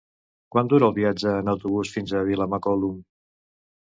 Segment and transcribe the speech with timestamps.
[0.55, 2.97] Quant dura el viatge en autobús fins a Vilamacolum?